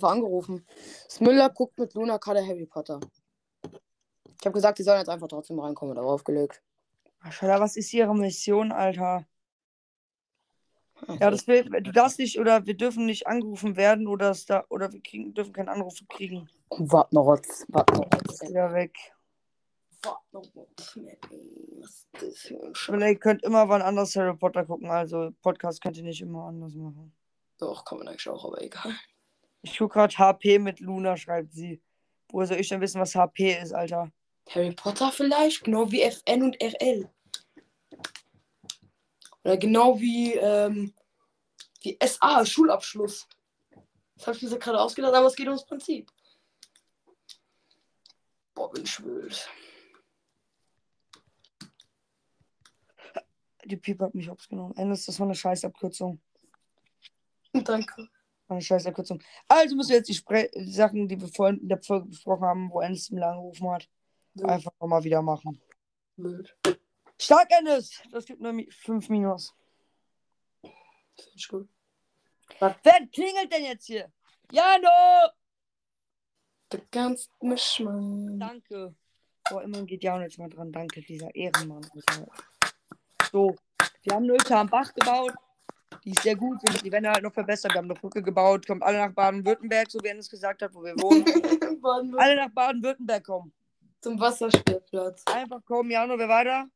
[0.00, 0.66] einfach angerufen.
[1.08, 3.00] Smüller guckt mit Luna gerade Harry Potter.
[3.62, 6.62] Ich habe gesagt, die sollen jetzt einfach trotzdem reinkommen oder aufgelegt.
[7.30, 9.26] Schala, was ist ihre Mission, Alter?
[11.06, 14.46] Also, Ja, das will, du darfst nicht oder wir dürfen nicht angerufen werden oder es
[14.46, 16.48] da oder wir kriegen, dürfen keinen Anruf kriegen.
[16.70, 17.66] Wart noch Rotz.
[17.68, 18.08] Wart noch
[18.48, 18.96] wieder weg.
[22.34, 22.72] Scheiß?
[22.74, 26.74] Vielleicht könnt immer wann anders Harry Potter gucken, also Podcast könnt ihr nicht immer anders
[26.74, 27.12] machen.
[27.58, 28.94] Doch, kann man eigentlich auch, aber egal.
[29.62, 31.82] Ich gucke gerade HP mit Luna, schreibt sie.
[32.28, 34.10] Woher soll ich denn wissen, was HP ist, Alter?
[34.48, 35.64] Harry Potter vielleicht?
[35.64, 37.08] Genau wie FN und RL.
[39.44, 40.94] Oder genau wie, ähm,
[41.82, 43.26] wie SA, Schulabschluss.
[44.16, 46.10] Das habe ich mir so gerade ausgedacht, aber es geht ums Prinzip.
[48.54, 49.48] Boah, bin ich wild.
[53.64, 54.74] Die Pieper hat mich hops genommen.
[54.76, 56.20] Endes, das war eine Scheißabkürzung.
[57.52, 58.08] Danke.
[58.50, 59.22] Eine Scheißabkürzung.
[59.46, 62.44] Also müssen wir jetzt die, Spre die Sachen, die wir vorhin in der Folge besprochen
[62.44, 63.88] haben, wo Endes mir angerufen hat,
[64.42, 65.62] einfach nochmal wieder machen.
[66.16, 66.56] Wild.
[67.16, 68.02] Stark, Endes!
[68.10, 69.54] Das gibt nur 5 Minus.
[70.62, 71.68] Finde ich gut.
[72.58, 74.10] Wer klingelt denn jetzt hier?
[74.50, 75.30] Jano!
[76.70, 78.36] Du kannst mich mal.
[78.36, 78.96] Danke.
[79.48, 80.72] Boah, immerhin geht Jano jetzt mal dran.
[80.72, 81.88] Danke, dieser Ehrenmann.
[83.30, 83.54] So,
[84.02, 85.34] wir haben eine Hütte am Bach gebaut.
[86.04, 86.58] Die ist sehr gut.
[86.84, 87.72] Die Wände halt noch verbessern.
[87.72, 88.66] Wir haben eine Brücke gebaut.
[88.66, 91.24] Kommt alle nach Baden-Württemberg, so wie er es gesagt hat, wo wir wohnen.
[92.18, 93.52] Alle nach Baden-Württemberg kommen.
[94.00, 95.24] Zum Wasserspielplatz.
[95.26, 96.66] Einfach kommen, Jano, wer weiter?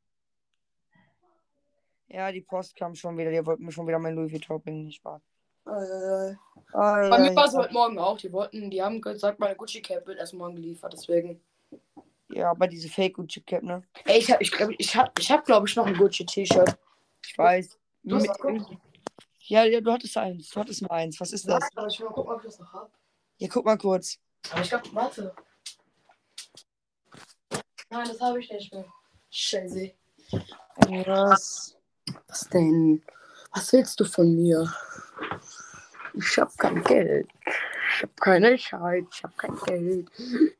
[2.08, 3.30] Ja, die Post kam schon wieder.
[3.30, 4.84] Die wollten mir schon wieder mein Louis Vuitton bringen.
[4.84, 5.20] Nicht wahr?
[5.66, 6.34] Äh,
[6.72, 8.18] Bei mir war es heute Morgen auch.
[8.18, 10.92] Die wollten, die haben gesagt, meine Gucci Cap wird erst morgen geliefert.
[10.92, 11.40] Deswegen.
[12.28, 13.82] ja, aber diese Fake Gucci Cap, ne?
[14.04, 16.76] Ey, ich hab, ich glaube, ich hab, ich hab, glaube ich, noch ein Gucci T-Shirt.
[17.26, 17.78] Ich weiß.
[18.04, 18.62] Du hast Mit-.
[19.46, 20.48] Ja, ja, du hattest eins.
[20.48, 21.20] Du hattest mal eins.
[21.20, 21.68] Was ist das?
[21.74, 22.90] Aber ich will mal gucken, ob ich das noch hab.
[23.38, 24.18] Ja, guck mal kurz.
[24.50, 25.34] Aber ich glaube, warte.
[27.90, 28.86] Nein, das habe ich nicht mehr.
[29.30, 29.92] Scheiße.
[31.06, 31.76] Was?
[32.28, 33.02] Was denn?
[33.52, 34.72] Was willst du von mir?
[36.14, 37.28] Ich hab kein Geld.
[37.96, 39.06] Ich hab keine Zeit.
[39.12, 40.10] Ich hab kein Geld.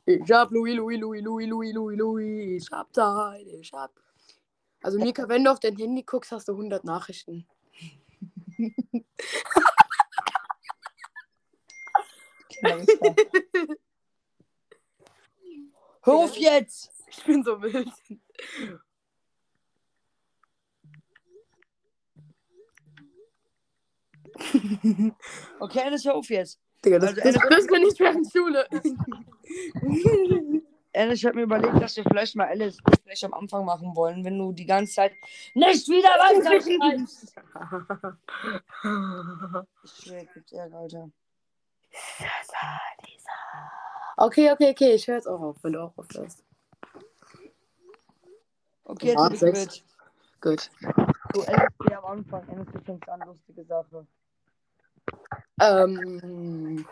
[0.04, 2.62] Ich hab Louis, Louis, Louis, Louis, Louis, Louis, Louis.
[2.62, 3.46] Ich hab Zeit.
[3.46, 3.92] Ich hab.
[4.82, 7.46] Also, Mika, wenn du auf dein Handy guckst, hast du 100 Nachrichten.
[16.02, 16.90] Hör auf jetzt!
[17.08, 17.88] Ich bin so wild.
[25.60, 26.58] Okay, Ennis, hör auf jetzt.
[26.84, 28.66] Digga, das, Also, das, eine- das bin ich während Schule.
[30.92, 34.24] Ennis, ich hab mir überlegt, dass wir vielleicht mal Alice vielleicht am Anfang machen wollen,
[34.24, 35.12] wenn du die ganze Zeit
[35.54, 37.34] nicht wieder weiter schreibst.
[39.84, 41.10] Ich schwör, gibt's Ärger, Alter.
[44.16, 44.94] okay, okay, okay.
[44.94, 46.44] Ich höre jetzt auch auf, wenn du auch aufhörst.
[48.84, 49.58] Okay, jetzt wird sechs.
[49.60, 49.84] wild.
[50.40, 50.70] Gut.
[51.34, 51.44] So,
[51.86, 52.46] geh am Anfang.
[52.48, 54.06] Ennis, du fängst an, lustige Sache.
[55.60, 56.86] Ähm,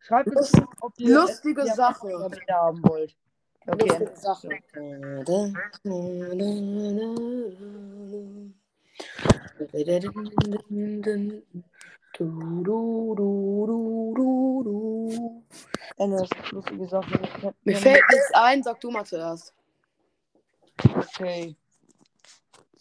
[0.00, 2.08] Schreibt uns, Lust- ob ihr lustige ja, Sache.
[2.08, 3.16] wieder haben wollt.
[3.66, 4.16] Okay, lustige.
[4.16, 4.48] Sache.
[15.96, 17.54] Ennis, lustige Sache.
[17.64, 19.52] Mir fällt nichts ein, sag du mal zuerst.
[20.96, 21.56] Okay.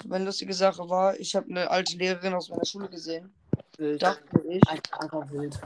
[0.06, 3.34] Meine lustige Sache war, ich habe eine alte Lehrerin aus meiner Schule gesehen.
[3.78, 4.02] Wild.
[4.02, 4.62] Dachte ich.
[4.68, 5.60] Einfach, wild.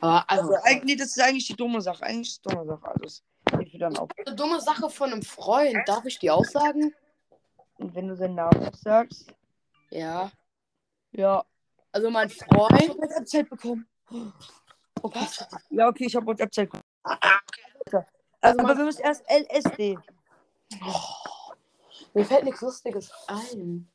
[0.00, 2.04] Aber Also, also, eigentlich, das ist eigentlich die dumme Sache.
[2.04, 2.94] Eigentlich ist die dumme Sache.
[3.02, 3.22] Das
[3.58, 4.08] geht wieder auf.
[4.26, 5.78] eine dumme Sache von einem Freund.
[5.86, 6.94] Darf ich die auch sagen?
[7.78, 9.26] Und wenn du seinen Namen sagst,
[9.90, 10.30] Ja.
[11.14, 11.44] Ja.
[11.92, 12.72] Also mein Ich Freund.
[12.72, 13.86] habe WhatsApp bekommen.
[15.02, 15.46] Oh Gott.
[15.70, 16.82] Ja, okay, ich habe WhatsApp bekommen.
[18.40, 19.98] Also Aber wir müssen erst LSD.
[22.14, 23.88] mir fällt nichts Lustiges ein.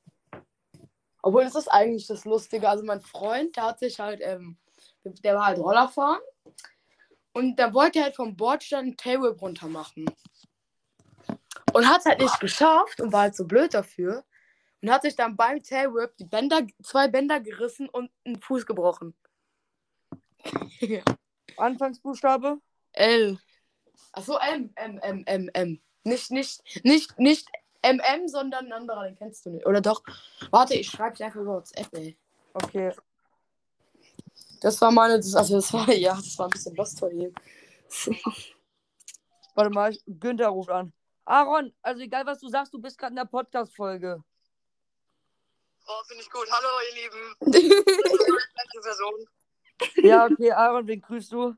[1.21, 2.69] Obwohl, das ist eigentlich das Lustige.
[2.69, 4.57] Also mein Freund, der hat sich halt, ähm,
[5.03, 6.21] der war halt Roller fahren.
[7.33, 10.05] Und da wollte er halt vom Bordstein einen Tailwhip runter machen.
[11.73, 14.23] Und hat es halt nicht geschafft und war halt so blöd dafür.
[14.81, 19.13] Und hat sich dann beim Tailwhip die Bänder, zwei Bänder gerissen und einen Fuß gebrochen.
[20.79, 21.01] ja.
[21.57, 22.59] Anfangsbuchstabe?
[22.93, 23.37] L.
[24.13, 25.81] Achso, M, M, M, M, M.
[26.03, 27.47] Nicht, nicht, nicht, nicht
[27.83, 29.65] MM, sondern ein anderer, den kennst du nicht.
[29.65, 30.01] Oder doch?
[30.51, 32.17] Warte, ich schreibe dir einfach über WhatsApp, ey.
[32.53, 32.91] Okay.
[34.61, 37.33] Das war meine, das, also das war, ja, das war ein bisschen lost von ihm.
[39.55, 40.93] Warte mal, Günther ruft an.
[41.25, 44.23] Aaron, also egal was du sagst, du bist gerade in der Podcast-Folge.
[45.91, 46.47] Oh, finde ich gut.
[46.51, 47.35] Hallo, ihr Lieben.
[48.53, 49.27] Gleiche Person.
[49.95, 51.55] Ja, okay, Aaron, wen grüßt du?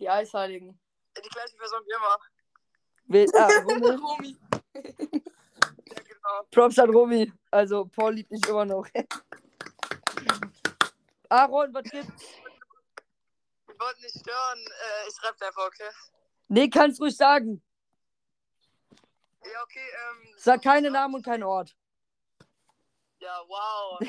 [0.00, 0.76] Die Eisheiligen.
[1.16, 2.18] Die gleiche Person wie immer.
[3.06, 3.94] Wen, ah, Romy.
[3.94, 4.36] Romy.
[4.74, 6.42] Ja, genau.
[6.50, 7.32] Props an Romy.
[7.52, 8.88] Also, Paul liebt mich immer noch.
[11.28, 12.24] Aaron, was gibt's?
[13.66, 14.58] Wir wollten nicht stören.
[14.58, 15.90] Äh, ich rappe einfach, okay?
[16.48, 17.62] Nee, kannst ruhig sagen.
[19.44, 20.34] Ja, okay, ähm.
[20.38, 21.76] Sag keine Namen und keinen Ort.
[23.20, 23.98] Ja, wow.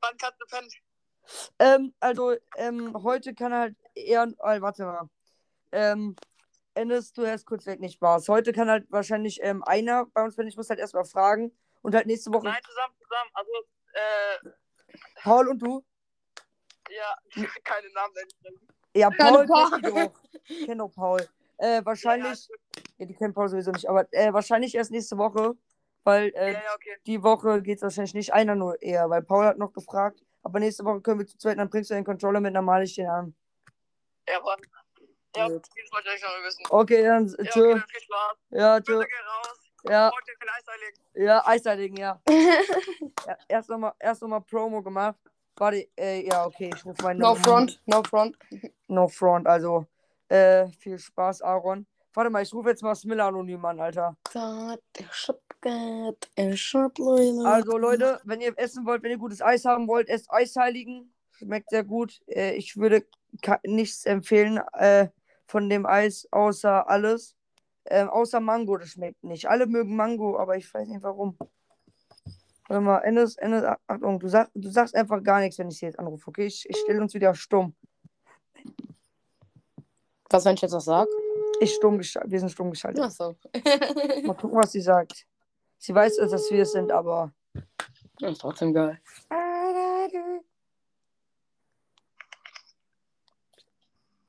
[0.00, 0.70] Wann kannst du pennen?
[1.58, 4.28] Ähm, also, ähm, heute kann halt eher.
[4.38, 5.08] Oh, warte mal.
[5.72, 6.14] Ähm,
[6.74, 8.28] Ennis, du hast kurz weg, nicht Spaß.
[8.28, 11.52] Heute kann halt wahrscheinlich ähm, einer bei uns, wenn ich muss halt erstmal fragen.
[11.82, 13.30] Und halt nächste Woche Nein, zusammen, zusammen.
[13.34, 13.50] Also,
[13.92, 14.38] äh,
[15.22, 15.84] Paul und du.
[16.90, 17.16] ja,
[17.64, 18.68] keine Namen nennen.
[18.94, 19.86] Ja, Paul kennt
[20.66, 20.94] die doch.
[20.94, 21.28] Paul.
[21.58, 22.48] Äh, wahrscheinlich.
[22.48, 25.56] Ja, Ja, die kennt Paul sowieso nicht, aber äh, wahrscheinlich erst nächste Woche,
[26.04, 26.96] weil ja, äh, ja, okay.
[27.06, 30.60] die Woche geht es wahrscheinlich nicht einer nur eher, weil Paul hat noch gefragt, aber
[30.60, 32.94] nächste Woche können wir zu zweit, dann bringst du den Controller mit, dann male ich
[32.94, 33.34] den an.
[34.28, 34.60] Ja, Mann.
[35.36, 35.62] Ja, Gut.
[35.66, 36.64] das wollte ich noch wissen.
[36.70, 37.70] Okay, dann Ja, okay, tschö.
[37.70, 38.36] dann viel Spaß.
[38.50, 38.96] Ja, tschö.
[38.96, 39.60] Raus.
[39.84, 40.10] Ja,
[41.14, 42.20] ja, Eisheiligen, ja.
[42.28, 45.16] ja erst nochmal erst noch mal Promo gemacht.
[45.56, 48.36] Warte, äh, ja, okay, ich rufe meine No Nummer- front, no front.
[48.88, 49.86] No front, also
[50.28, 51.86] äh, viel Spaß, Aaron.
[52.12, 54.16] Warte mal, ich rufe jetzt mal Smiller anonym an, Alter.
[54.28, 55.38] Ich hab Geld,
[56.98, 57.48] Leute.
[57.48, 61.12] Also Leute, wenn ihr essen wollt, wenn ihr gutes Eis haben wollt, esst Eisheiligen.
[61.32, 62.20] Schmeckt sehr gut.
[62.26, 63.06] Äh, ich würde
[63.64, 65.08] nichts empfehlen äh,
[65.46, 67.36] von dem Eis, außer alles.
[67.86, 69.48] Ähm, außer Mango, das schmeckt nicht.
[69.48, 71.36] Alle mögen Mango, aber ich weiß nicht warum.
[72.68, 75.86] Warte mal, Endes, Endes, Achtung, du, sag, du sagst einfach gar nichts, wenn ich sie
[75.86, 76.46] jetzt anrufe, okay?
[76.46, 77.74] Ich, ich stelle uns wieder stumm.
[80.28, 81.08] Was, wenn ich jetzt was sag?
[81.60, 83.02] Ich stumm geschaltet, wir sind stumm geschaltet.
[83.02, 83.36] Achso.
[84.24, 85.26] Mal gucken, was sie sagt.
[85.78, 87.32] Sie weiß, dass wir es sind, aber.
[88.20, 89.00] Das ist trotzdem geil.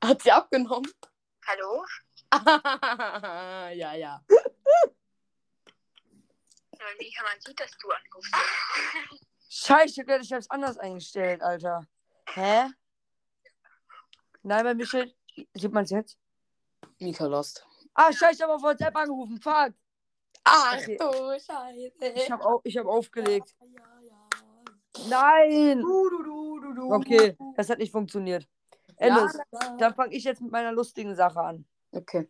[0.02, 0.90] Hat sie abgenommen?
[1.46, 1.84] Hallo?
[3.74, 4.24] ja, ja.
[6.98, 8.34] Wie kann man sieht, dass du anrufst?
[9.48, 11.86] Scheiße, Gott, ich hab's anders eingestellt, Alter.
[12.32, 12.70] Hä?
[14.42, 15.12] Nein, bei Michel.
[15.54, 16.16] Sieht man's jetzt?
[16.98, 17.66] Mika lost.
[17.94, 19.40] Ah, scheiße, ich hab auf WhatsApp angerufen.
[19.40, 19.74] Fuck.
[20.44, 20.96] Ach Okay.
[20.98, 21.06] du
[21.38, 22.12] Scheiße.
[22.14, 23.54] Ich hab, au ich hab aufgelegt.
[23.60, 25.08] Ja, ja.
[25.08, 25.80] Nein!
[25.80, 26.92] Du, du, du, du, du.
[26.94, 28.46] Okay, das hat nicht funktioniert.
[28.98, 29.76] Ja, Alice, ja.
[29.78, 31.64] dann fange ich jetzt mit meiner lustigen Sache an.
[31.92, 32.28] Okay.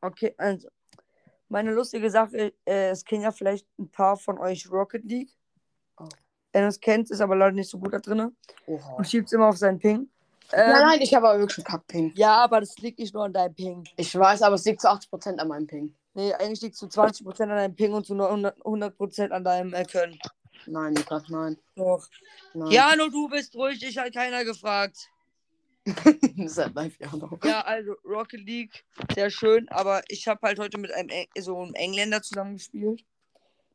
[0.00, 0.68] Okay, also.
[1.50, 5.30] Meine lustige Sache, äh, es kennen ja vielleicht ein paar von euch Rocket League.
[5.98, 6.06] Oh.
[6.52, 8.94] Ennis kennt, ist aber leider nicht so gut da drin Oha.
[8.96, 10.10] und schiebt's immer auf seinen Ping.
[10.52, 12.12] Ähm, Nein, nein, ich habe aber wirklich einen Kackping.
[12.16, 13.84] Ja, aber das liegt nicht nur an deinem Ping.
[13.96, 15.94] Ich weiß, aber es liegt zu 80% an meinem Ping.
[16.18, 19.72] Nee, eigentlich liegt zu 20% an deinem Ping und zu nur 100%, 100 an deinem
[19.72, 20.18] äh, Können.
[20.66, 21.56] Nein, Mika, nein.
[21.76, 22.08] Doch.
[22.54, 22.72] nein.
[22.72, 25.08] Ja, nur du bist ruhig, dich hat keiner gefragt.
[25.86, 27.14] halt live, ja.
[27.14, 27.38] noch.
[27.44, 28.84] Ja, also Rocket League,
[29.14, 33.04] sehr schön, aber ich habe halt heute mit einem, Eng- so einem Engländer zusammengespielt.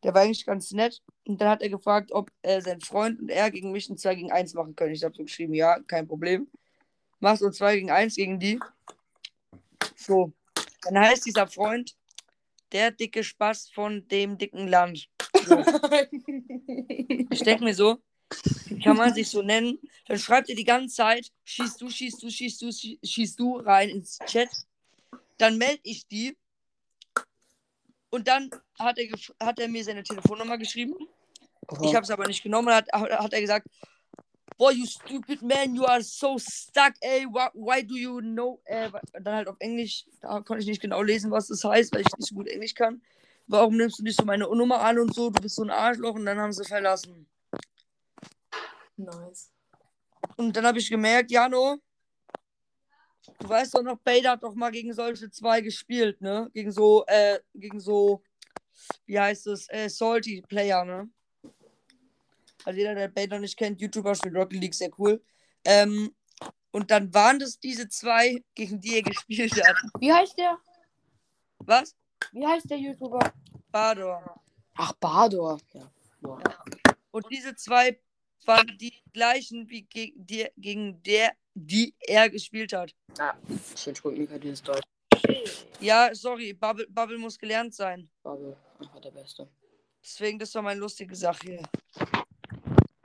[0.04, 1.01] Der war eigentlich ganz nett.
[1.25, 4.16] Und dann hat er gefragt, ob äh, sein Freund und er gegen mich ein 2
[4.16, 4.94] gegen 1 machen können.
[4.94, 6.50] Ich habe so geschrieben, ja, kein Problem.
[7.22, 8.60] Machst du 2 gegen 1 gegen die.
[9.95, 10.34] So.
[10.81, 11.95] Dann heißt dieser Freund,
[12.74, 15.08] der dicke Spaß von dem dicken Land.
[15.46, 15.58] So.
[17.31, 17.98] Ich denke mir so,
[18.84, 19.78] kann man sich so nennen?
[20.08, 23.57] Dann schreibt er die ganze Zeit, schießt du, schießt du, schießt du, schie- schießt du
[23.57, 24.50] rein ins Chat.
[25.38, 26.38] Dann melde ich die.
[28.09, 29.09] Und dann hat er,
[29.45, 30.95] hat er mir seine Telefonnummer geschrieben.
[31.81, 32.74] Ich habe es aber nicht genommen.
[32.74, 33.68] Hat, hat er gesagt,
[34.57, 37.26] Boy, you stupid man, you are so stuck, ey.
[37.26, 38.62] Why, why do you know?
[38.66, 40.06] Äh, dann halt auf Englisch.
[40.22, 42.74] Da konnte ich nicht genau lesen, was das heißt, weil ich nicht so gut Englisch
[42.74, 43.02] kann.
[43.48, 45.30] Warum nimmst du nicht so meine Nummer an und so?
[45.30, 47.28] Du bist so ein Arschloch und dann haben sie verlassen.
[48.95, 49.52] Nice.
[50.38, 51.78] Und dann habe ich gemerkt, Jano,
[53.40, 56.50] du weißt doch noch, Bader hat doch mal gegen solche zwei gespielt, ne?
[56.54, 58.24] Gegen so, äh, gegen so,
[59.06, 61.10] wie heißt es, äh, Salty Player, ne?
[62.66, 65.22] Also jeder, der Bader nicht kennt, YouTuber spielt Rocket League, sehr cool.
[65.66, 66.14] Ähm,
[66.72, 69.76] und dann waren das diese zwei, gegen die er gespielt hat.
[70.00, 70.58] Wie heißt der?
[71.60, 71.96] Was?
[72.32, 73.34] Wie heißt der YouTuber?
[73.72, 74.42] Bador.
[74.76, 75.60] Ach, Bador.
[75.74, 75.92] Ja.
[76.22, 76.42] Boah.
[77.12, 78.00] Und diese zwei
[78.46, 82.94] waren die gleichen, wie gegen, die, gegen der, die er gespielt hat.
[83.20, 83.36] Ah,
[83.76, 84.84] shit, gut, Mika, dieses Deutsch.
[85.80, 88.10] Ja, sorry, Bubble, Bubble muss gelernt sein.
[88.24, 89.48] Bubble, einfach der Beste.
[90.02, 91.64] Deswegen, das war meine lustige Sache hier.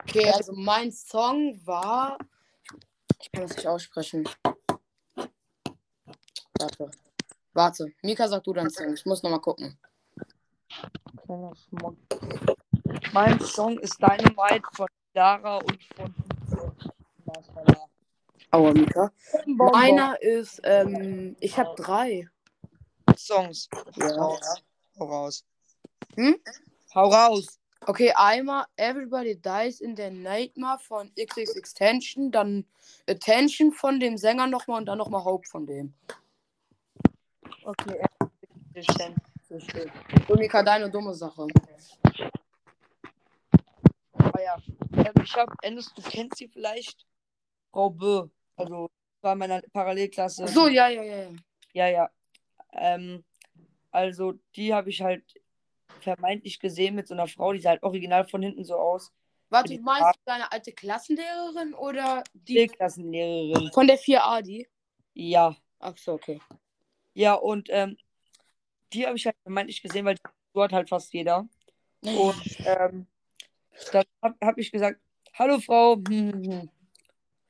[0.09, 2.17] Okay, also mein Song war.
[3.21, 4.27] Ich kann es nicht aussprechen.
[6.57, 6.89] Warte.
[7.53, 7.93] Warte.
[8.01, 8.91] Mika, sag du deinen Song.
[8.91, 9.77] Ich muss nochmal gucken.
[13.13, 16.15] Mein Song ist Dynamite von Lara und von
[18.49, 19.11] Aua, Mika.
[19.45, 22.27] Meiner ist, ähm, ich habe drei.
[23.15, 23.69] Songs.
[23.95, 24.07] Ja.
[24.15, 24.63] Raus.
[24.97, 25.45] Hau raus.
[26.15, 26.35] Hm?
[26.95, 27.59] Hau raus.
[27.89, 32.63] Okay, einmal Everybody Dies in the Nightmare von XXX Tension, dann
[33.09, 35.91] Attention von dem Sänger nochmal und dann nochmal Hope von dem.
[37.63, 38.83] Okay, er
[40.27, 41.47] So, Mika, deine dumme Sache.
[44.13, 44.57] Ah ja.
[44.93, 47.07] Ähm, ich hab, Ennis, du kennst sie vielleicht?
[47.71, 48.27] Frau Bö.
[48.55, 48.91] Also,
[49.21, 50.43] war in meiner Parallelklasse.
[50.43, 51.23] Ach so, ja, ja, ja.
[51.23, 51.29] ja.
[51.73, 52.09] Ja, ja.
[52.71, 53.23] Ähm,
[53.89, 55.23] also, die habe ich halt
[55.99, 59.11] vermeintlich gesehen mit so einer Frau, die sah halt original von hinten so aus.
[59.49, 63.71] Warte, Die du meinst du deine alte Klassenlehrerin oder die Klassenlehrerin.
[63.71, 64.67] von der 4a, die?
[65.13, 65.55] Ja.
[65.79, 66.39] Ach so, okay.
[67.13, 67.97] Ja, und ähm,
[68.93, 70.17] die habe ich halt vermeintlich gesehen, weil
[70.53, 71.47] so hat halt fast jeder.
[72.01, 73.07] Und ähm,
[73.91, 74.99] dann habe hab ich gesagt,
[75.33, 75.95] hallo Frau.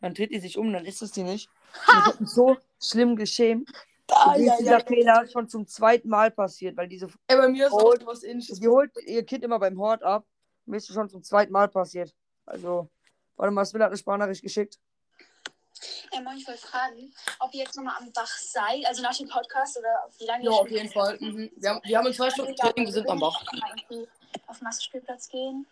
[0.01, 1.50] Dann dreht die sich um, dann ist es die nicht.
[1.88, 3.70] Und ich habe mich so schlimm geschämt.
[4.12, 4.86] Ah, ja, ist dieser ja.
[4.86, 8.24] Fehler schon zum zweiten Mal passiert, weil diese Ey, bei mir ist Oh, auch was
[8.24, 8.60] ähnliches.
[8.60, 10.25] die holt ihr Kind immer beim Hort ab.
[10.66, 12.13] Mir ist schon zum zweiten Mal passiert.
[12.46, 12.89] Also,
[13.36, 14.80] warte mal, Svilla hat eine Sprachnachricht geschickt.
[16.12, 19.78] Ähm, ich wollte fragen, ob ihr jetzt nochmal am Bach seid, also nach dem Podcast
[19.78, 21.18] oder auf wie lange Ja, ihr auf schon- jeden Fall.
[21.22, 21.51] Mhm.
[21.56, 23.42] Wir, haben, wir haben in zwei Stunden Training, wir sind am Bach.
[24.48, 25.66] Auf den Massenspielplatz gehen.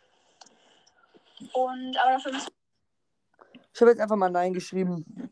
[1.53, 2.47] Und aber dafür müssen
[3.73, 5.31] Ich habe jetzt einfach mal Nein geschrieben.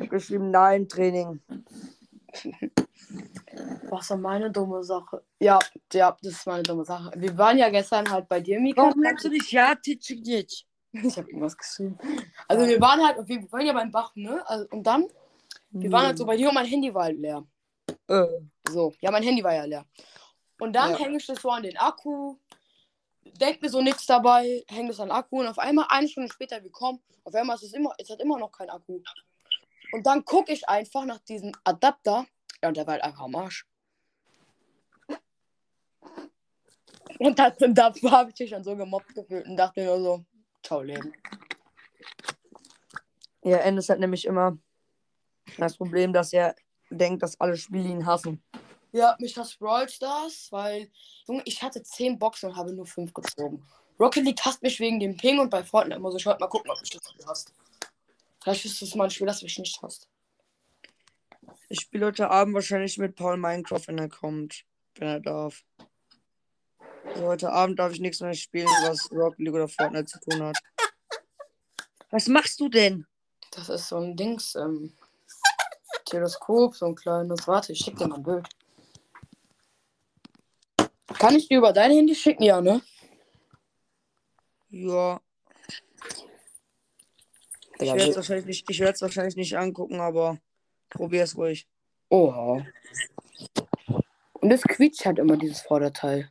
[0.00, 1.42] Ich habe geschrieben Nein, Training.
[3.90, 5.22] Was war meine dumme Sache?
[5.38, 5.58] Ja,
[5.92, 7.12] ja, das ist meine dumme Sache.
[7.16, 8.80] Wir waren ja gestern halt bei dir, Mika.
[8.80, 10.64] Warum nennst du dich ja Titschitsch?
[10.92, 11.98] Ich habe irgendwas geschrieben.
[12.48, 14.42] Also wir waren halt, wir waren ja beim Bach, ne?
[14.48, 15.06] Also, und dann,
[15.70, 17.46] wir waren halt so bei dir und mein Handy war halt leer.
[18.08, 18.26] Äh,
[18.70, 19.84] So, ja, mein Handy war ja leer.
[20.60, 20.98] Und dann Ja.
[20.98, 22.38] hänge ich das so an den Akku,
[23.38, 26.32] denk mir so nichts dabei, hänge das an den Akku und auf einmal eine Stunde
[26.32, 29.02] später, wir kommen, auf einmal ist es immer, es hat immer noch kein Akku.
[29.92, 32.26] Und dann gucke ich einfach nach diesem Adapter,
[32.62, 33.66] ja, und der war halt einfach am Arsch.
[37.18, 40.00] Und da, und da habe ich mich schon so gemobbt gefühlt und dachte mir nur
[40.00, 40.24] so,
[40.62, 41.12] ciao Leben.
[43.42, 44.56] ja, Ennis hat nämlich immer
[45.58, 46.54] das Problem, dass er
[46.88, 48.42] denkt, dass alle Spiele ihn hassen.
[48.92, 50.90] Ja, mich hasst Brawl Stars, weil,
[51.26, 53.64] Junge, ich hatte 10 Boxen und habe nur 5 gezogen.
[53.98, 56.70] Rocket League hasst mich wegen dem Ping und bei Fortnite immer so, schaut mal gucken,
[56.70, 57.52] ob mich das hasst.
[58.42, 60.08] Vielleicht ist es mal ein Spiel, das mich nicht hasst.
[61.68, 64.64] Ich spiele heute Abend wahrscheinlich mit Paul Minecraft, wenn er kommt.
[64.96, 65.62] Wenn er darf.
[67.04, 70.42] Also heute Abend darf ich nichts mehr spielen, was Rocket League oder Fortnite zu tun
[70.42, 70.56] hat.
[72.10, 73.06] Was machst du denn?
[73.52, 74.92] Das ist so ein Dings, ähm,
[76.06, 77.46] Teleskop, so ein kleines.
[77.46, 78.48] Warte, ich schick dir mal ein Bild.
[81.18, 82.42] Kann ich dir über dein Handy schicken?
[82.42, 82.80] Ja, ne?
[84.70, 85.20] Ja,
[87.82, 90.38] ich Digga, werde es wahrscheinlich, nicht- ich wahrscheinlich nicht angucken, aber
[90.88, 91.66] probier's ruhig.
[92.08, 92.66] Oha.
[94.34, 96.30] Und es quietscht halt immer dieses Vorderteil.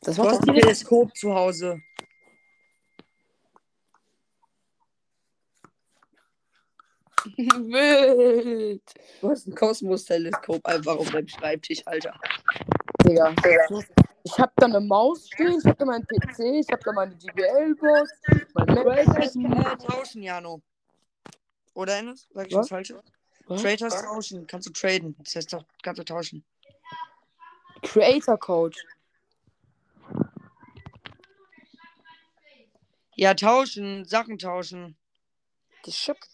[0.00, 1.80] Das hast das ein Teleskop zu Hause.
[7.36, 8.82] wild.
[9.20, 12.14] Du hast ein Kosmos-Teleskop einfach auf deinem Schreibtisch, Alter.
[13.04, 13.34] Digga.
[14.26, 17.14] Ich hab da eine Maus stehen, ich hab da meinen PC, ich hab da meine
[17.14, 18.10] GBL-Box,
[18.54, 20.60] mein Traders äh, tauschen, Jano.
[21.74, 22.26] Oder Ennis?
[22.34, 22.68] Sag ich Was?
[22.68, 22.92] das?
[23.46, 23.62] Was?
[23.62, 24.44] Traders tauschen.
[24.48, 25.14] Kannst du traden.
[25.20, 26.44] Das heißt doch, kannst du tauschen.
[27.82, 28.76] Creator Code.
[33.14, 34.04] Ja, tauschen.
[34.06, 34.96] Sachen tauschen.
[35.84, 36.28] Geschickt.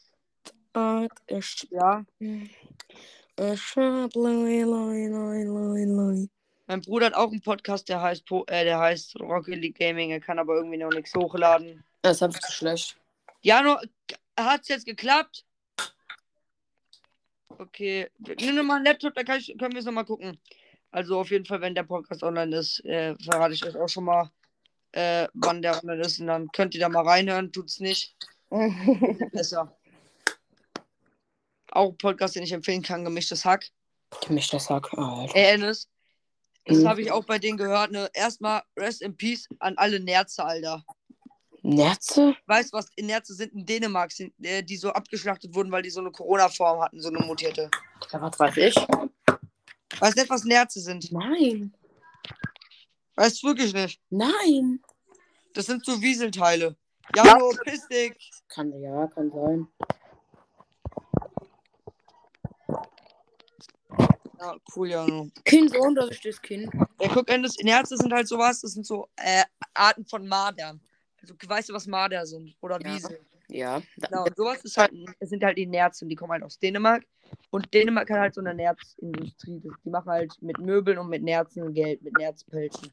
[1.27, 2.07] Ich, Ja.
[2.19, 6.29] ich hab Loi, Loi, Loi, Loi, Loi.
[6.73, 10.11] Mein Bruder hat auch einen Podcast, der heißt, Po- äh, der heißt Rocket League Gaming.
[10.11, 11.85] Er kann aber irgendwie noch nichts hochladen.
[12.01, 12.97] Das ist einfach zu schlecht.
[13.43, 13.77] Jano,
[14.41, 15.45] hat's jetzt geklappt?
[17.49, 18.09] Okay.
[18.41, 20.41] Nimm noch mal einen Laptop, da ich, können wir es nochmal gucken.
[20.93, 24.05] Also auf jeden Fall, wenn der Podcast online ist, äh, verrate ich euch auch schon
[24.05, 24.31] mal,
[24.93, 26.21] äh, wann der online ist.
[26.21, 27.53] Und dann könnt ihr da mal reinhören.
[27.53, 28.17] Tut's nicht.
[29.33, 29.77] Besser.
[31.71, 33.69] Auch ein Podcast, den ich empfehlen kann, gemischtes Hack.
[34.27, 34.91] Gemischtes Hack.
[34.95, 35.37] Alter.
[35.37, 35.91] Ey, Ennis,
[36.65, 36.89] das Mhm.
[36.89, 37.91] habe ich auch bei denen gehört.
[37.91, 38.09] Ne?
[38.15, 40.85] Erstmal Rest in Peace an alle Nerze, Alter.
[41.63, 42.35] Nerze?
[42.47, 45.91] Weißt du, was Nerze sind in Dänemark, sind, äh, die so abgeschlachtet wurden, weil die
[45.91, 47.71] so eine Corona-Form hatten, so eine mutierte.
[48.13, 48.75] Ja, was weiß ich?
[50.01, 51.13] Weißt nicht, was Nerze sind?
[51.13, 51.73] Nein.
[53.15, 54.01] Weißt du wirklich nicht?
[54.11, 54.81] Nein.
[55.55, 56.77] Das sind so Wieselteile.
[57.15, 58.31] Jano, piss dich.
[58.49, 59.69] Kann, ja, kann sein.
[64.43, 65.31] Ja, cool, Jano.
[65.45, 66.69] Kind so und das ist das Kind.
[67.01, 70.81] Ja, guck, Ennis, Nerze sind halt sowas, das sind so äh, Arten von Mardern.
[71.21, 72.57] Also, weißt du, was Marder sind?
[72.61, 72.93] Oder Ja.
[72.95, 73.21] Wiesel?
[73.49, 73.83] Ja.
[74.01, 76.59] Genau, und sowas ist halt, es sind halt die Nerze und die kommen halt aus
[76.59, 77.05] Dänemark.
[77.51, 79.61] Und Dänemark hat halt so eine Nerzindustrie.
[79.63, 82.91] Das- Die machen halt mit Möbeln und mit Nerzen Geld, mit Nerzpelzen.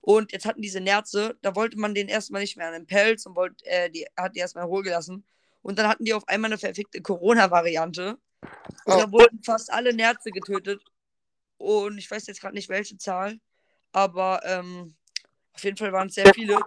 [0.00, 3.24] Und jetzt hatten diese Nerze, da wollte man den erstmal nicht mehr an den Pelz
[3.24, 5.24] und wollte, äh, die hat die erstmal in Ruhe gelassen.
[5.62, 8.18] Und dann hatten die auf einmal eine verfickte Corona-Variante.
[8.42, 8.98] Und Oh.
[8.98, 10.82] da wurden fast alle Nerze getötet.
[11.58, 13.38] Und ich weiß jetzt gerade nicht welche Zahl,
[13.92, 14.96] aber ähm,
[15.52, 16.58] auf jeden Fall waren es sehr viele.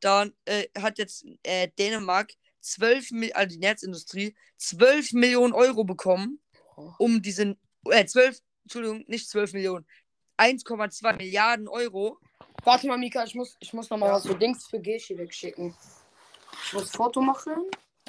[0.00, 6.40] Dann äh, hat jetzt äh, Dänemark 12, Mil- also die Netzindustrie, 12 Millionen Euro bekommen,
[6.98, 9.84] um diesen, äh, 12, Entschuldigung, nicht 12 Millionen,
[10.38, 12.18] 1,2 Milliarden Euro.
[12.62, 14.12] Warte mal, Mika, ich muss, ich muss noch mal Ja.
[14.14, 15.74] was für Dings für Geschi wegschicken.
[16.66, 17.64] Ich muss Foto machen.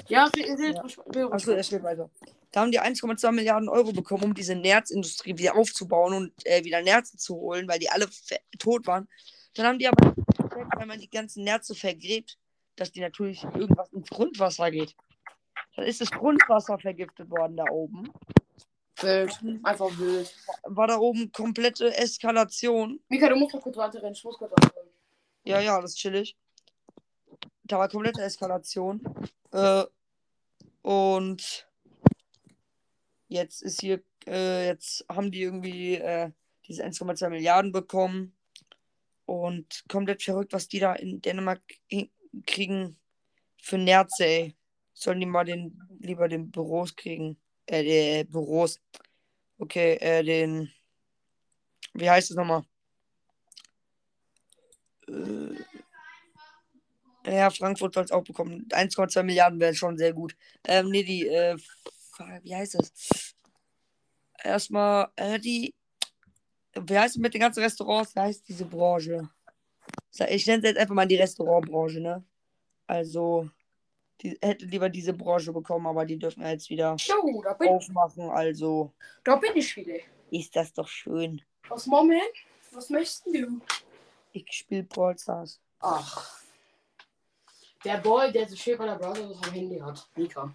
[0.08, 0.76] Ja, red, red,
[1.16, 1.28] Ja.
[1.30, 2.08] Achso, er steht weiter.
[2.52, 6.82] Da haben die 1,2 Milliarden Euro bekommen, um diese Nerzindustrie wieder aufzubauen und äh, wieder
[6.82, 8.06] Nerze zu holen, weil die alle
[8.58, 9.08] tot waren.
[9.54, 10.14] Dann haben die aber,
[10.76, 12.38] wenn man die ganzen Nerze vergräbt,
[12.76, 14.94] dass die natürlich irgendwas ins Grundwasser geht.
[15.76, 18.12] Dann ist das Grundwasser vergiftet worden da oben.
[19.00, 19.32] Wild.
[19.62, 20.34] Einfach wild.
[20.64, 23.00] War da oben komplette Eskalation.
[23.08, 24.12] Mika, du musst noch kurz weiterrennen.
[24.12, 24.92] Ich muss kurz weiterrennen.
[25.44, 26.36] Ja, ja, das ist chillig.
[27.64, 29.02] Da war komplette Eskalation.
[29.52, 29.84] Äh,
[30.82, 31.66] und
[33.32, 36.30] jetzt ist hier, äh, jetzt haben die irgendwie äh,
[36.66, 38.36] diese 1,2 Milliarden bekommen.
[39.24, 41.62] Und komplett verrückt, was die da in Dänemark
[42.46, 42.96] kriegen
[43.62, 44.56] für Nerze, ey.
[44.94, 47.38] Sollen die mal den, lieber den Büros kriegen.
[47.66, 48.80] Äh, die Büros.
[49.58, 50.70] Okay, äh, den.
[51.94, 52.64] Wie heißt es nochmal?
[55.08, 55.54] Äh,
[57.24, 58.66] ja, Frankfurt soll es auch bekommen.
[58.70, 60.36] 1,2 Milliarden wäre schon sehr gut.
[60.64, 61.56] Ähm, nee, die, äh,
[62.26, 63.34] fuck, wie heißt das?
[64.42, 65.74] Erstmal, äh, die,
[66.74, 68.14] wie heißt es mit den ganzen Restaurants?
[68.14, 69.28] Wie heißt diese Branche?
[70.28, 72.24] Ich nenne es jetzt einfach mal die Restaurantbranche, ne?
[72.86, 73.48] Also,
[74.20, 78.92] die hätte lieber diese Branche bekommen, aber die dürfen jetzt wieder Jo, aufmachen, also
[79.24, 79.98] da bin ich wieder.
[80.30, 81.42] ist das doch schön.
[81.68, 82.22] Was, Moment?
[82.72, 83.60] Was möchtest du?
[84.32, 85.60] Ich spiele Brawl Stars.
[85.80, 86.40] Ach.
[87.84, 90.08] Der Boy, der so schön der Browser am Handy hat.
[90.16, 90.54] Mika.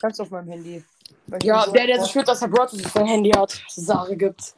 [0.00, 0.84] Ganz auf meinem Handy.
[1.42, 3.60] Ja, der, der so Brawl- schön, dass Browser das am Handy hat.
[3.68, 4.54] Sache gibt.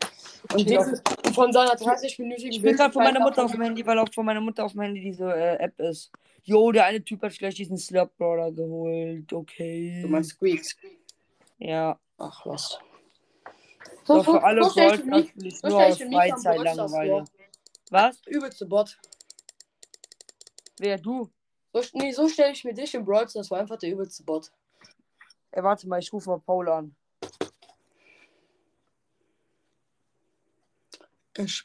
[0.53, 1.03] Und, dieses,
[1.35, 4.25] von seiner 30-minütigen Ich bin gerade von meiner Mutter auf dem Handy, weil auch von
[4.25, 6.11] meiner Mutter auf dem Handy diese äh, App ist.
[6.45, 9.33] Jo, der eine Typ hat gleich diesen Slurp Brawler geholt.
[9.33, 10.01] Okay.
[10.03, 10.63] Du meinst Squeak.
[11.59, 11.99] Ja.
[12.19, 12.79] Ach, was.
[14.05, 15.99] So, für alle so stell ich Brawl mir Stars Mich- spiele ich so nur aus
[15.99, 17.25] Freizeit Langeweile.
[17.91, 18.21] Was?
[18.27, 18.99] Übelste Bot.
[20.79, 21.29] Wer, du?
[21.73, 24.51] So, nee, so stelle ich mir dich im Brawl Stars, war einfach der übelste Bot.
[25.53, 26.97] Ey, warte mal, ich rufe mal Paul an.
[31.37, 31.65] Ich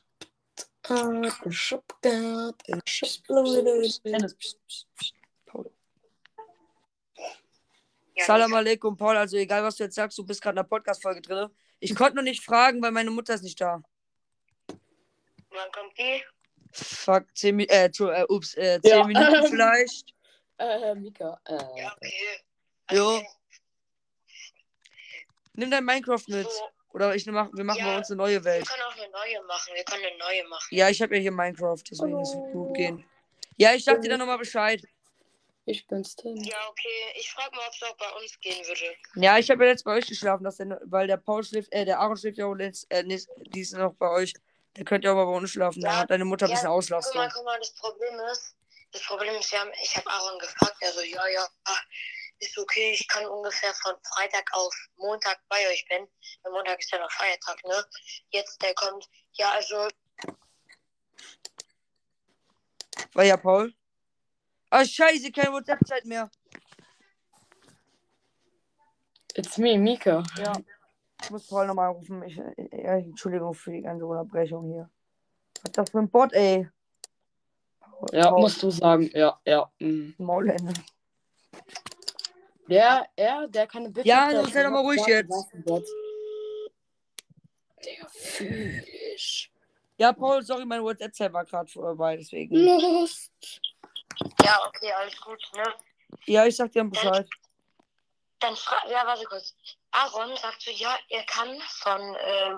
[4.48, 4.88] psst.
[5.46, 5.72] Paul.
[8.18, 9.18] Salam alaikum, Paul.
[9.18, 11.50] Also, egal was du jetzt sagst, du bist gerade in der Podcast-Folge drin.
[11.80, 13.82] Ich konnte noch nicht fragen, weil meine Mutter ist nicht da.
[14.68, 16.24] Wann kommt die?
[16.72, 17.74] Fuck, 10 Minuten,
[18.10, 19.04] äh, äh, ups, äh, 10 Ja.
[19.06, 20.14] Minuten vielleicht.
[20.58, 21.82] Äh, Mika, äh.
[21.82, 22.40] Ja, okay.
[22.92, 23.22] Jo.
[25.56, 26.50] Nimm dein Minecraft mit.
[26.50, 27.92] So, Oder ich mach, wir machen Ja.
[27.92, 28.68] bei uns eine neue wir Welt.
[28.68, 29.74] können auch eine neue machen.
[29.74, 30.68] Wir können eine neue machen.
[30.72, 33.04] Ja, ich habe ja hier Minecraft, deswegen ist es gut gehen.
[33.58, 34.82] Ja, ich sag dir dann nochmal Bescheid.
[35.66, 36.38] Ich bin's Tim.
[36.38, 37.14] Ja, okay.
[37.16, 38.96] Ich frage mal, ob es auch bei uns gehen würde.
[39.16, 41.86] Ja, ich habe ja jetzt bei euch geschlafen, dass der, weil der Paul schläft, äh,
[41.86, 44.34] der Aaron schläft ja auch jetzt, äh, nicht, die ist noch bei euch.
[44.78, 45.82] Der könnt ja auch mal bei uns schlafen.
[45.82, 45.98] Da Ja.
[46.00, 47.16] hat deine Mutter ein Ja, bisschen Guck Auslastung.
[47.22, 48.56] mal, guck mal, das Problem ist,
[48.92, 51.80] das Problem ist, wir haben, ich habe Aaron gefragt, er so, ja, ja, ah,
[52.40, 56.08] ist okay, ich kann ungefähr von Freitag auf Montag bei euch bin.
[56.44, 57.86] Weil Montag ist ja noch Feiertag, ne?
[58.30, 59.88] Jetzt, der kommt, ja, also,
[63.14, 63.74] War ja Paul.
[64.70, 66.30] Ah, scheiße, keine WhatsApp-Zeit mehr.
[69.36, 70.24] It's me, Mika.
[70.38, 70.54] Ja.
[71.22, 72.24] Ich muss Paul nochmal rufen.
[72.24, 74.90] Ich, äh, ja, Entschuldigung für die ganze Unterbrechung hier.
[75.62, 76.70] Was ist das für ein Bot, ey?
[78.12, 78.42] Ja, Paul.
[78.42, 79.10] musst du sagen.
[79.14, 79.72] Ja, ja.
[79.80, 80.16] mm.
[80.18, 80.74] Maulende.
[82.68, 84.08] Der, er, der kann eine Bitte.
[84.08, 85.52] Ja, nun sei doch mal ruhig jetzt.
[87.86, 89.52] Digga, fühl ich.
[89.98, 92.56] Ja, Paul, sorry, mein WhatsApp-Zeit war gerade vorbei, deswegen.
[92.56, 93.32] Lust.
[94.44, 95.74] ja, okay, alles gut, ne?
[96.26, 97.28] Ja, ich sag dir Bescheid.
[98.40, 99.56] Dann frag, ja, warte kurz.
[99.92, 102.58] Aaron sagt so, ja, er kann von ähm,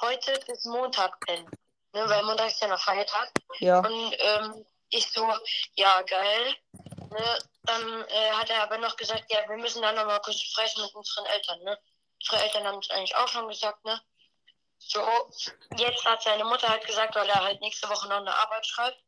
[0.00, 1.48] heute bis Montag pennen.
[1.94, 3.30] Ne, weil Montag ist ja noch Feiertag.
[3.60, 3.78] Ja.
[3.78, 5.26] Und ähm, ich so,
[5.74, 6.54] ja, geil.
[7.12, 10.82] Ne, dann äh, hat er aber noch gesagt, ja, wir müssen dann nochmal kurz sprechen
[10.82, 11.60] mit unseren Eltern.
[11.62, 11.78] Ne?
[12.20, 14.00] Unsere Eltern haben es eigentlich auch schon gesagt, ne?
[14.78, 15.00] So,
[15.76, 18.98] jetzt hat seine Mutter halt gesagt, weil er halt nächste Woche noch eine Arbeit schreibt.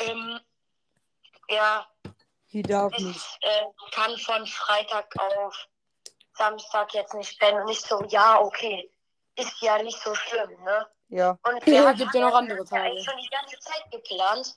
[0.00, 0.40] Ähm,
[1.48, 1.86] ja,
[2.52, 3.38] Die darf ich nicht.
[3.42, 5.68] äh, kann von Freitag auf
[6.34, 7.62] Samstag jetzt nicht pennen.
[7.62, 8.90] Und ich so, ja, okay.
[9.36, 10.88] Ist ja nicht so schlimm, ne?
[11.08, 11.38] Ja.
[11.44, 12.82] Und Ja, gibt ja noch andere Tage.
[12.82, 14.56] eigentlich schon die ganze Zeit geplant.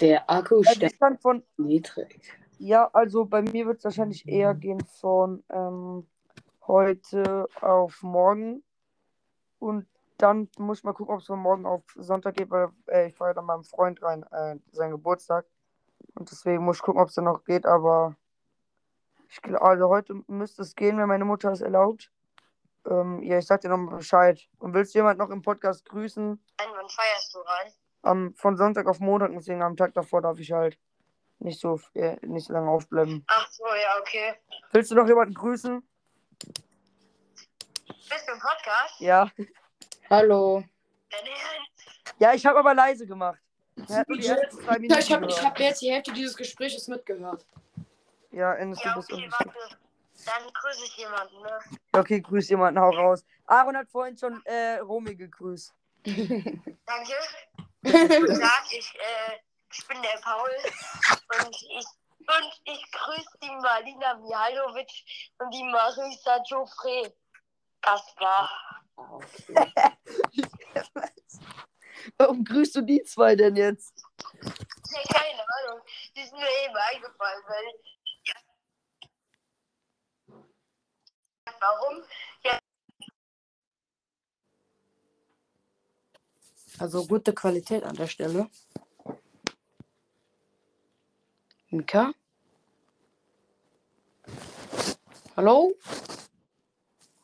[0.00, 1.42] Der Akku also kann von.
[1.56, 2.32] niedrig.
[2.58, 6.06] Ja, also bei mir wird es wahrscheinlich eher gehen von ähm,
[6.66, 8.62] heute auf morgen.
[9.58, 9.86] Und
[10.18, 13.14] dann muss ich mal gucken, ob es von morgen auf Sonntag geht, weil äh, ich
[13.14, 15.46] fahre dann meinem Freund rein, äh, seinen Geburtstag.
[16.14, 18.16] Und deswegen muss ich gucken, ob es dann noch geht, aber
[19.28, 22.10] ich glaube, also heute müsste es gehen, wenn meine Mutter es erlaubt.
[22.86, 24.40] Ähm, ja, ich sag dir nochmal Bescheid.
[24.58, 26.26] Und willst du jemand noch im Podcast grüßen?
[26.26, 27.72] Nein, wann feierst du rein?
[28.02, 30.78] Am, von Sonntag auf Montag, deswegen am Tag davor darf ich halt
[31.38, 33.24] nicht so, äh, nicht so lange aufbleiben.
[33.26, 34.34] Ach so, ja, okay.
[34.72, 35.82] Willst du noch jemanden grüßen?
[37.86, 39.00] Bist du im Podcast?
[39.00, 39.30] Ja.
[40.08, 40.64] Hallo.
[42.18, 43.40] Ja, ich habe aber leise gemacht.
[43.76, 44.18] Minuten
[44.92, 47.46] Ich habe hab jetzt die Hälfte dieses Gesprächs mitgehört.
[48.30, 49.76] Ja, Ennis, du Ja, bist okay, warte.
[50.26, 51.58] Dann grüße ich jemanden, ne?
[51.92, 53.24] Okay, grüß jemanden, hau raus.
[53.46, 55.74] Aaron hat vorhin schon äh, Romy gegrüßt.
[56.04, 57.12] Danke.
[57.82, 59.38] Ich sag, ich, äh,
[59.72, 60.50] ich bin der Paul
[61.38, 61.86] und ich,
[62.18, 64.90] und ich grüße die Marina Mihailovic
[65.38, 67.14] und die Marisa Joffre.
[67.80, 68.50] Kaspar.
[68.94, 69.64] Okay.
[72.18, 74.04] Warum grüßt du die zwei denn jetzt?
[74.32, 75.82] Ja, keine Ahnung.
[76.16, 77.74] Die sind mir eben eingefallen, weil.
[81.60, 82.04] Warum?
[86.80, 88.48] Also gute Qualität an der Stelle.
[91.68, 92.10] Mika?
[95.36, 95.74] Hallo?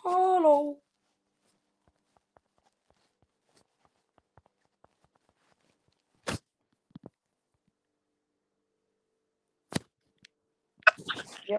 [0.04, 0.82] Hallo?
[11.46, 11.58] Ja.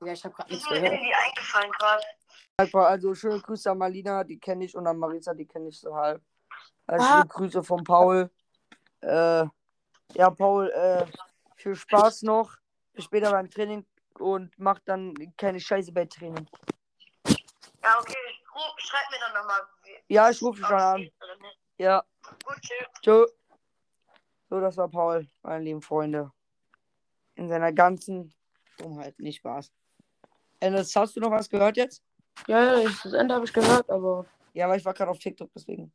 [0.00, 1.00] Ja, ich habe gerade nichts sind mir gehört.
[1.00, 2.04] irgendwie eingefallen gerade.
[2.88, 5.96] Also schöne Grüße an Marlina, die kenne ich, und an Marisa, die kenne ich so
[5.96, 6.22] halb.
[6.86, 7.24] Also Ah.
[7.24, 8.30] Grüße von Paul.
[9.00, 9.44] Äh,
[10.14, 11.06] ja, Paul, äh,
[11.56, 12.56] viel Spaß noch.
[12.92, 13.84] Bis später beim Training
[14.18, 16.46] und mach dann keine Scheiße bei Training.
[17.82, 18.16] Ja, okay.
[18.54, 19.60] Ruf, schreib mir dann nochmal.
[20.08, 21.10] Ja, ich rufe dich schon an.
[21.78, 22.04] Ja,
[22.44, 22.86] Gut, tschüss.
[23.02, 23.26] tschö.
[24.48, 26.30] So, das war Paul, meine lieben Freunde.
[27.34, 28.32] In seiner ganzen
[28.78, 29.72] Dummheit, nicht Spaß.
[30.60, 32.02] Ennis, hast du noch was gehört jetzt?
[32.46, 35.50] Ja, ja, das Ende habe ich gehört, aber Ja, aber ich war gerade auf TikTok,
[35.54, 35.92] deswegen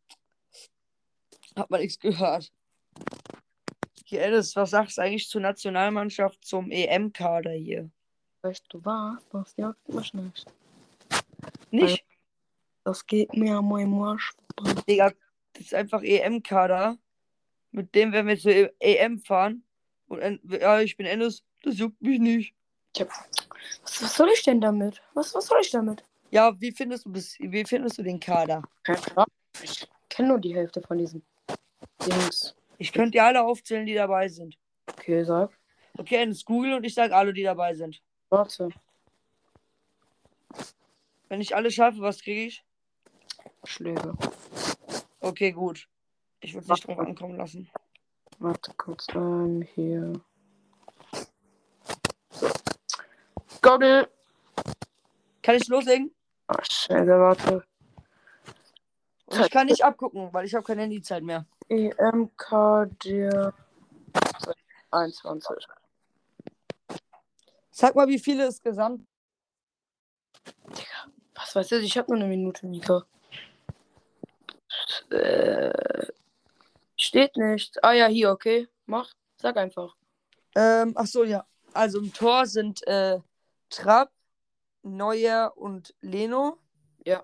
[1.56, 2.52] hat man nichts gehört.
[4.06, 7.90] Hier, Ennis, was sagst du eigentlich zur Nationalmannschaft, zum EM-Kader hier?
[8.42, 9.18] weißt du was?
[9.32, 10.46] Das jagt mich nicht.
[11.72, 12.06] Nicht,
[12.84, 14.34] Das geht mir Marsch.
[14.58, 14.82] vorbei.
[14.88, 15.12] Digga,
[15.54, 16.98] das ist einfach EM-Kader.
[17.72, 19.64] Mit dem werden wir zur EM fahren.
[20.08, 22.54] Und ja, ich bin Ennis, das juckt mich nicht.
[22.98, 25.02] Was, was soll ich denn damit?
[25.14, 26.04] Was, was soll ich damit?
[26.32, 27.36] Ja, wie findest du das?
[27.40, 28.64] Wie findest du den Kader?
[29.62, 31.22] Ich kenne nur die Hälfte von diesen
[32.06, 32.56] Dings.
[32.78, 34.58] Ich könnte dir alle aufzählen, die dabei sind.
[34.88, 35.52] Okay, sag.
[35.98, 38.02] Okay, Ennis, Google und ich sage alle, die dabei sind.
[38.30, 38.70] Warte.
[41.28, 42.64] Wenn ich alle schaffe, was kriege ich?
[43.64, 44.14] Schläge.
[45.20, 45.88] Okay, gut.
[46.40, 47.70] Ich würde es nicht drauf ankommen lassen.
[48.40, 49.08] Warte kurz.
[49.14, 50.14] Ähm, hier.
[52.32, 52.48] So.
[53.62, 54.10] Goggle.
[55.42, 56.16] Kann ich loslegen?
[56.48, 57.64] Ach, scheiße, warte.
[59.26, 61.46] Und ich kann nicht abgucken, weil ich habe keine Handyzeit mehr.
[61.70, 63.54] EMK der
[64.92, 65.68] 21.
[67.72, 69.06] Sag mal, wie viele es gesamt
[71.36, 73.06] Was weiß ich, ich habe nur eine Minute, Mika.
[75.10, 76.08] Äh,
[76.96, 77.84] steht nicht.
[77.84, 78.68] Ah ja, hier, okay.
[78.86, 79.12] Mach.
[79.38, 79.96] Sag einfach.
[80.56, 81.48] Ähm, ach so, ja.
[81.74, 83.20] Also im Tor sind äh,
[83.70, 84.12] Trapp,
[84.84, 86.58] Neuer und Leno.
[87.06, 87.24] Ja.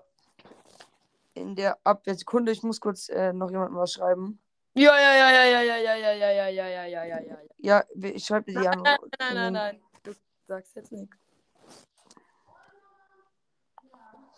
[1.36, 2.14] In der Abwehr.
[2.14, 4.38] Sekunde, ich muss kurz äh, noch jemandem was schreiben.
[4.74, 7.38] Ja, ja, ja, ja, ja, ja, ja, ja, ja, ja, ja, ja, ja, ja.
[7.58, 8.82] Ja, ich schreibe dir die an.
[8.82, 9.80] Nein, nein, nein, nein.
[10.02, 10.12] Du
[10.46, 11.14] sagst jetzt nichts.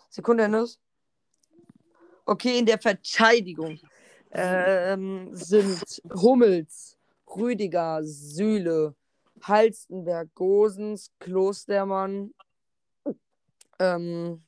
[0.09, 0.77] Sekunde, Hennes.
[2.25, 3.79] Okay, in der Verteidigung
[4.31, 8.93] ähm, sind Hummels, Rüdiger, Süle,
[9.41, 12.33] Halstenberg, Gosens, Klostermann,
[13.79, 14.43] ähm,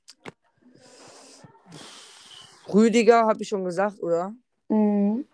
[2.73, 4.34] Rüdiger, habe ich schon gesagt, oder?
[4.69, 5.25] Mhm.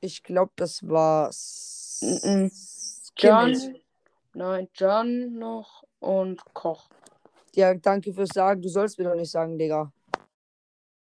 [0.00, 2.00] Ich glaube, das war's.
[2.02, 2.50] Mhm.
[3.16, 3.54] John.
[4.32, 6.88] Nein, John noch und Koch.
[7.54, 8.62] Ja, danke fürs Sagen.
[8.62, 9.92] Du sollst mir doch nicht sagen, Digga.